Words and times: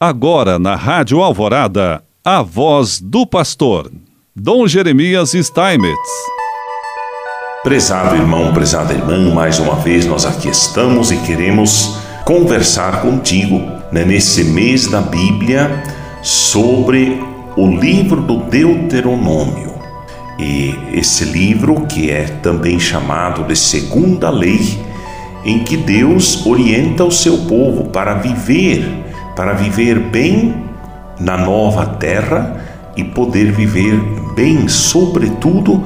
Agora 0.00 0.60
na 0.60 0.76
Rádio 0.76 1.20
Alvorada, 1.20 2.04
a 2.24 2.40
voz 2.40 3.00
do 3.00 3.26
pastor, 3.26 3.90
Dom 4.34 4.68
Jeremias 4.68 5.32
Steinmetz. 5.32 5.98
Prezado 7.64 8.14
irmão, 8.14 8.54
prezada 8.54 8.94
irmã, 8.94 9.34
mais 9.34 9.58
uma 9.58 9.74
vez 9.74 10.06
nós 10.06 10.24
aqui 10.24 10.50
estamos 10.50 11.10
e 11.10 11.16
queremos 11.22 11.98
conversar 12.24 13.02
contigo 13.02 13.58
né, 13.90 14.04
nesse 14.04 14.44
mês 14.44 14.86
da 14.86 15.00
Bíblia 15.00 15.82
sobre 16.22 17.20
o 17.56 17.66
livro 17.66 18.22
do 18.22 18.36
Deuteronômio. 18.44 19.74
E 20.38 20.78
esse 20.92 21.24
livro, 21.24 21.86
que 21.86 22.08
é 22.08 22.22
também 22.40 22.78
chamado 22.78 23.42
de 23.42 23.56
Segunda 23.56 24.30
Lei, 24.30 24.80
em 25.44 25.64
que 25.64 25.76
Deus 25.76 26.46
orienta 26.46 27.02
o 27.02 27.10
seu 27.10 27.36
povo 27.38 27.90
para 27.90 28.14
viver 28.14 29.07
para 29.38 29.52
viver 29.52 30.00
bem 30.00 30.52
na 31.20 31.36
nova 31.36 31.86
terra 31.86 32.60
e 32.96 33.04
poder 33.04 33.52
viver 33.52 33.94
bem, 34.34 34.66
sobretudo 34.66 35.84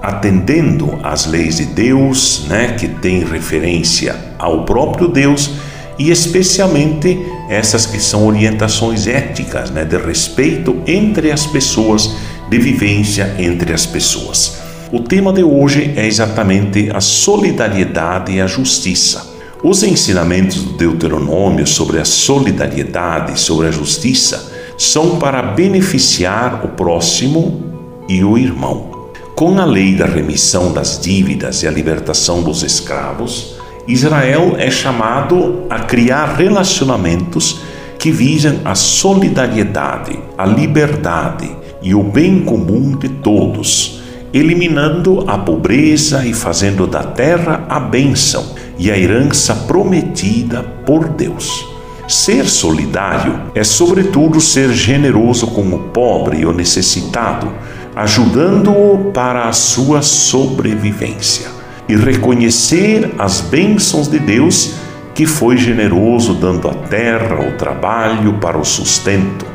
atendendo 0.00 0.98
às 1.02 1.26
leis 1.26 1.56
de 1.56 1.66
Deus, 1.66 2.46
né, 2.48 2.68
que 2.68 2.88
tem 2.88 3.22
referência 3.22 4.16
ao 4.38 4.64
próprio 4.64 5.08
Deus 5.08 5.50
e 5.98 6.10
especialmente 6.10 7.20
essas 7.50 7.84
que 7.84 8.00
são 8.00 8.26
orientações 8.26 9.06
éticas, 9.06 9.70
né, 9.70 9.84
de 9.84 9.98
respeito 9.98 10.80
entre 10.86 11.30
as 11.30 11.44
pessoas, 11.44 12.16
de 12.48 12.56
vivência 12.56 13.36
entre 13.38 13.74
as 13.74 13.84
pessoas. 13.84 14.62
O 14.90 15.00
tema 15.00 15.34
de 15.34 15.42
hoje 15.42 15.92
é 15.96 16.06
exatamente 16.06 16.88
a 16.90 17.02
solidariedade 17.02 18.32
e 18.32 18.40
a 18.40 18.46
justiça. 18.46 19.35
Os 19.68 19.82
ensinamentos 19.82 20.62
do 20.62 20.74
Deuteronômio 20.74 21.66
sobre 21.66 21.98
a 21.98 22.04
solidariedade, 22.04 23.40
sobre 23.40 23.66
a 23.66 23.70
justiça, 23.72 24.52
são 24.78 25.18
para 25.18 25.42
beneficiar 25.42 26.64
o 26.64 26.68
próximo 26.68 27.64
e 28.08 28.22
o 28.22 28.38
irmão. 28.38 29.10
Com 29.34 29.58
a 29.58 29.64
lei 29.64 29.96
da 29.96 30.06
remissão 30.06 30.72
das 30.72 31.00
dívidas 31.00 31.64
e 31.64 31.66
a 31.66 31.70
libertação 31.72 32.44
dos 32.44 32.62
escravos, 32.62 33.56
Israel 33.88 34.54
é 34.56 34.70
chamado 34.70 35.64
a 35.68 35.80
criar 35.80 36.36
relacionamentos 36.36 37.58
que 37.98 38.12
visam 38.12 38.60
a 38.64 38.76
solidariedade, 38.76 40.16
a 40.38 40.46
liberdade 40.46 41.50
e 41.82 41.92
o 41.92 42.04
bem 42.04 42.44
comum 42.44 42.96
de 42.96 43.08
todos, 43.08 44.00
eliminando 44.32 45.24
a 45.26 45.36
pobreza 45.36 46.24
e 46.24 46.32
fazendo 46.32 46.86
da 46.86 47.02
terra 47.02 47.66
a 47.68 47.80
bênção 47.80 48.54
e 48.78 48.90
a 48.90 48.98
herança 48.98 49.54
prometida 49.54 50.62
por 50.62 51.08
Deus. 51.08 51.66
Ser 52.08 52.46
solidário 52.46 53.40
é, 53.54 53.64
sobretudo, 53.64 54.40
ser 54.40 54.72
generoso 54.72 55.48
com 55.48 55.62
o 55.62 55.78
pobre 55.78 56.38
e 56.38 56.46
o 56.46 56.52
necessitado, 56.52 57.52
ajudando-o 57.96 59.10
para 59.12 59.48
a 59.48 59.52
sua 59.52 60.02
sobrevivência, 60.02 61.48
e 61.88 61.96
reconhecer 61.96 63.14
as 63.18 63.40
bênçãos 63.40 64.08
de 64.08 64.18
Deus 64.18 64.74
que 65.14 65.24
foi 65.24 65.56
generoso 65.56 66.34
dando 66.34 66.68
a 66.68 66.74
terra, 66.74 67.40
o 67.40 67.52
trabalho 67.52 68.34
para 68.34 68.58
o 68.58 68.64
sustento. 68.64 69.46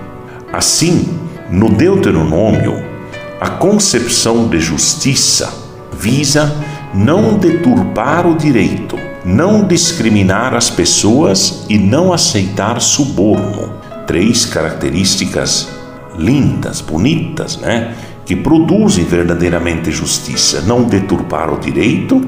Assim, 0.52 1.08
no 1.52 1.70
Deuteronômio, 1.70 2.84
a 3.40 3.48
concepção 3.48 4.48
de 4.48 4.60
justiça 4.60 5.54
visa 5.94 6.54
não 6.94 7.38
deturpar 7.38 8.26
o 8.26 8.36
direito, 8.36 8.98
não 9.24 9.64
discriminar 9.64 10.54
as 10.56 10.70
pessoas 10.70 11.66
e 11.70 11.78
não 11.78 12.12
aceitar 12.12 12.80
suborno. 12.82 13.74
Três 14.08 14.46
características 14.46 15.70
lindas, 16.18 16.82
bonitas, 16.82 17.58
né? 17.58 17.96
Que 18.26 18.36
produzem 18.36 19.06
verdadeiramente 19.06 19.92
justiça: 19.92 20.62
não 20.62 20.84
deturpar 20.84 21.54
o 21.54 21.60
direito, 21.60 22.22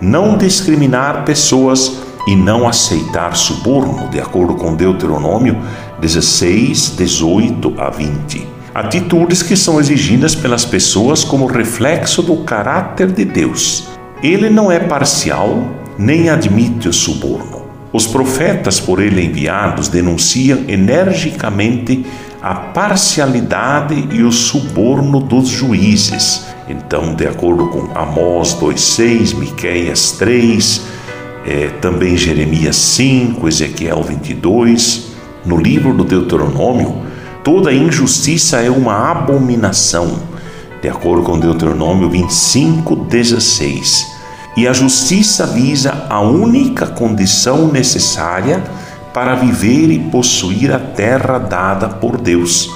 não 0.00 0.36
discriminar 0.36 1.24
pessoas 1.24 1.98
e 2.26 2.36
não 2.36 2.68
aceitar 2.68 3.34
suborno, 3.36 4.08
de 4.08 4.20
acordo 4.20 4.54
com 4.54 4.74
Deuteronômio 4.74 5.60
16, 6.00 6.94
18 6.96 7.74
a 7.78 7.90
20. 7.90 8.46
Atitudes 8.74 9.42
que 9.42 9.56
são 9.56 9.78
exigidas 9.78 10.34
pelas 10.34 10.64
pessoas 10.64 11.24
como 11.24 11.46
reflexo 11.46 12.22
do 12.22 12.36
caráter 12.38 13.12
de 13.12 13.24
Deus. 13.24 13.88
Ele 14.22 14.48
não 14.48 14.72
é 14.72 14.78
parcial, 14.78 15.81
nem 16.02 16.28
admite 16.28 16.88
o 16.88 16.92
suborno. 16.92 17.62
Os 17.92 18.06
profetas 18.06 18.80
por 18.80 19.00
ele 19.00 19.24
enviados 19.24 19.88
denunciam 19.88 20.64
energicamente 20.66 22.04
a 22.42 22.54
parcialidade 22.54 24.08
e 24.10 24.22
o 24.22 24.32
suborno 24.32 25.20
dos 25.20 25.48
juízes. 25.48 26.46
Então, 26.68 27.14
de 27.14 27.26
acordo 27.26 27.68
com 27.68 27.96
Amós 27.96 28.54
2,6, 28.54 29.36
Miqueias 29.36 30.12
3, 30.12 30.80
é, 31.46 31.68
também 31.80 32.16
Jeremias 32.16 32.76
5, 32.76 33.46
Ezequiel 33.46 34.02
22, 34.02 35.12
no 35.44 35.56
livro 35.56 35.94
do 35.94 36.02
Deuteronômio, 36.02 37.02
toda 37.44 37.72
injustiça 37.72 38.60
é 38.60 38.70
uma 38.70 39.10
abominação, 39.10 40.18
de 40.80 40.88
acordo 40.88 41.22
com 41.22 41.38
Deuteronômio 41.38 42.10
25, 42.10 42.96
16 42.96 44.11
e 44.56 44.68
a 44.68 44.72
justiça 44.72 45.46
visa 45.46 46.06
a 46.10 46.20
única 46.20 46.86
condição 46.86 47.68
necessária 47.68 48.62
para 49.14 49.34
viver 49.34 49.90
e 49.90 49.98
possuir 49.98 50.72
a 50.72 50.78
terra 50.78 51.38
dada 51.38 51.88
por 51.88 52.20
Deus. 52.20 52.68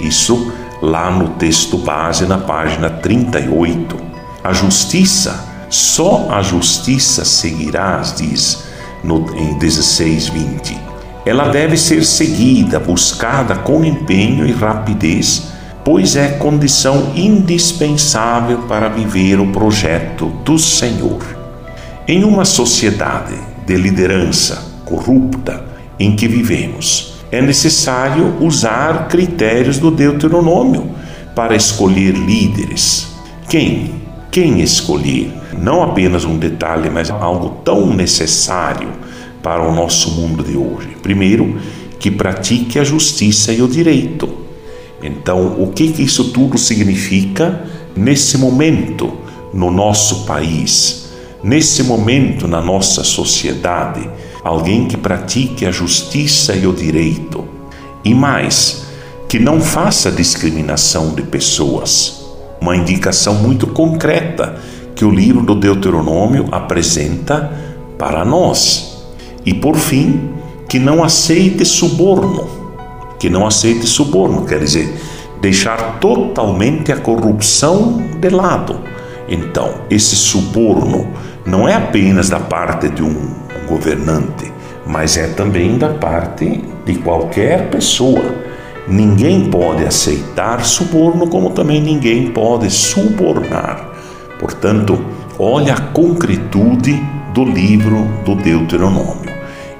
Isso 0.00 0.52
lá 0.82 1.10
no 1.10 1.30
texto 1.30 1.78
base, 1.78 2.26
na 2.26 2.38
página 2.38 2.90
38. 2.90 3.96
A 4.42 4.52
justiça, 4.52 5.44
só 5.68 6.28
a 6.30 6.42
justiça 6.42 7.24
seguirás, 7.24 8.14
diz 8.16 8.64
no, 9.04 9.34
em 9.36 9.58
16:20. 9.58 10.78
Ela 11.24 11.48
deve 11.48 11.76
ser 11.76 12.04
seguida, 12.04 12.80
buscada 12.80 13.54
com 13.54 13.84
empenho 13.84 14.46
e 14.46 14.52
rapidez 14.52 15.49
pois 15.84 16.16
é 16.16 16.28
condição 16.28 17.12
indispensável 17.14 18.58
para 18.62 18.88
viver 18.88 19.40
o 19.40 19.48
projeto 19.48 20.26
do 20.44 20.58
Senhor. 20.58 21.22
Em 22.06 22.24
uma 22.24 22.44
sociedade 22.44 23.34
de 23.66 23.76
liderança 23.76 24.62
corrupta 24.84 25.64
em 25.98 26.16
que 26.16 26.26
vivemos, 26.26 27.14
é 27.30 27.40
necessário 27.40 28.36
usar 28.40 29.06
critérios 29.08 29.78
do 29.78 29.90
Deuteronômio 29.90 30.90
para 31.34 31.54
escolher 31.54 32.12
líderes. 32.12 33.08
Quem? 33.48 33.94
Quem 34.30 34.60
escolher? 34.60 35.32
Não 35.56 35.82
apenas 35.82 36.24
um 36.24 36.38
detalhe, 36.38 36.90
mas 36.90 37.10
algo 37.10 37.60
tão 37.64 37.86
necessário 37.94 38.88
para 39.42 39.62
o 39.62 39.74
nosso 39.74 40.10
mundo 40.12 40.42
de 40.42 40.56
hoje. 40.56 40.96
Primeiro, 41.02 41.58
que 41.98 42.10
pratique 42.10 42.78
a 42.78 42.84
justiça 42.84 43.52
e 43.52 43.62
o 43.62 43.68
direito. 43.68 44.39
Então, 45.02 45.60
o 45.60 45.68
que, 45.68 45.92
que 45.92 46.02
isso 46.02 46.30
tudo 46.30 46.58
significa 46.58 47.64
nesse 47.96 48.36
momento 48.36 49.12
no 49.52 49.70
nosso 49.70 50.24
país, 50.26 51.10
nesse 51.42 51.82
momento 51.82 52.46
na 52.46 52.60
nossa 52.60 53.02
sociedade? 53.02 54.08
Alguém 54.42 54.86
que 54.86 54.96
pratique 54.96 55.66
a 55.66 55.70
justiça 55.70 56.54
e 56.54 56.66
o 56.66 56.72
direito. 56.72 57.44
E 58.04 58.14
mais, 58.14 58.84
que 59.28 59.38
não 59.38 59.60
faça 59.60 60.10
discriminação 60.10 61.14
de 61.14 61.22
pessoas. 61.22 62.20
Uma 62.60 62.76
indicação 62.76 63.34
muito 63.34 63.66
concreta 63.66 64.58
que 64.94 65.04
o 65.04 65.10
livro 65.10 65.42
do 65.42 65.54
Deuteronômio 65.54 66.48
apresenta 66.50 67.50
para 67.98 68.24
nós. 68.24 69.04
E 69.44 69.54
por 69.54 69.76
fim, 69.76 70.30
que 70.68 70.78
não 70.78 71.02
aceite 71.02 71.64
suborno 71.64 72.59
que 73.20 73.28
não 73.28 73.46
aceite 73.46 73.86
suborno, 73.86 74.46
quer 74.46 74.58
dizer, 74.58 74.98
deixar 75.40 75.98
totalmente 76.00 76.90
a 76.90 76.96
corrupção 76.96 78.02
de 78.18 78.30
lado. 78.30 78.80
Então, 79.28 79.74
esse 79.90 80.16
suborno 80.16 81.06
não 81.44 81.68
é 81.68 81.74
apenas 81.74 82.30
da 82.30 82.40
parte 82.40 82.88
de 82.88 83.02
um 83.02 83.14
governante, 83.68 84.50
mas 84.86 85.16
é 85.16 85.28
também 85.28 85.76
da 85.78 85.90
parte 85.90 86.64
de 86.84 86.94
qualquer 86.94 87.68
pessoa. 87.70 88.34
Ninguém 88.88 89.50
pode 89.50 89.84
aceitar 89.84 90.64
suborno, 90.64 91.28
como 91.28 91.50
também 91.50 91.80
ninguém 91.80 92.30
pode 92.30 92.70
subornar. 92.70 93.92
Portanto, 94.38 94.98
olha 95.38 95.74
a 95.74 95.80
concretude 95.80 97.00
do 97.34 97.44
livro 97.44 98.08
do 98.24 98.34
Deuteronômio. 98.34 99.30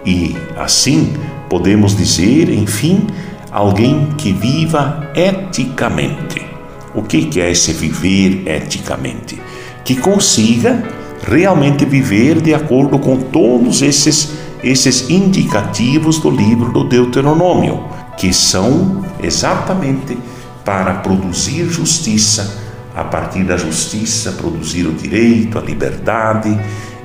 E 0.05 0.37
assim 0.57 1.15
podemos 1.49 1.97
dizer, 1.97 2.49
enfim, 2.49 3.09
alguém 3.51 4.09
que 4.17 4.33
viva 4.33 5.11
eticamente. 5.15 6.47
O 6.95 7.03
que 7.03 7.41
é 7.41 7.51
esse 7.51 7.73
viver 7.73 8.47
eticamente? 8.49 9.41
Que 9.85 9.97
consiga 9.97 10.83
realmente 11.23 11.85
viver 11.85 12.41
de 12.41 12.55
acordo 12.55 12.99
com 12.99 13.17
todos 13.17 13.83
esses, 13.83 14.33
esses 14.63 15.11
indicativos 15.11 16.19
do 16.19 16.31
livro 16.31 16.73
do 16.73 16.85
Deuteronômio, 16.85 17.85
que 18.17 18.33
são 18.33 19.05
exatamente 19.23 20.19
para 20.65 20.95
produzir 20.95 21.65
justiça, 21.65 22.59
a 22.95 23.05
partir 23.05 23.45
da 23.45 23.57
justiça, 23.57 24.33
produzir 24.33 24.87
o 24.87 24.93
direito, 24.93 25.59
a 25.59 25.63
liberdade 25.63 26.59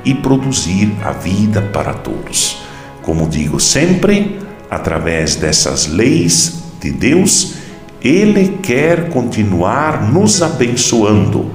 e 0.03 0.13
produzir 0.13 0.91
a 1.03 1.11
vida 1.11 1.61
para 1.61 1.93
todos. 1.93 2.57
Como 3.01 3.27
digo 3.29 3.59
sempre, 3.59 4.39
através 4.75 5.35
dessas 5.35 5.87
leis 5.87 6.63
de 6.81 6.91
Deus, 6.91 7.53
Ele 8.01 8.59
quer 8.61 9.09
continuar 9.09 10.11
nos 10.11 10.41
abençoando 10.41 11.49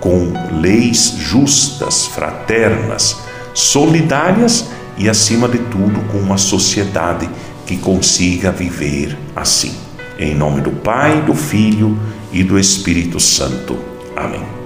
com 0.00 0.32
leis 0.60 1.14
justas, 1.18 2.04
fraternas, 2.06 3.16
solidárias 3.54 4.66
e, 4.98 5.08
acima 5.08 5.48
de 5.48 5.58
tudo, 5.58 6.00
com 6.10 6.18
uma 6.18 6.36
sociedade 6.36 7.28
que 7.64 7.76
consiga 7.76 8.50
viver 8.50 9.16
assim. 9.34 9.72
Em 10.18 10.34
nome 10.34 10.60
do 10.60 10.70
Pai, 10.70 11.22
do 11.22 11.34
Filho 11.34 11.98
e 12.32 12.42
do 12.42 12.58
Espírito 12.58 13.18
Santo. 13.18 13.78
Amém. 14.16 14.63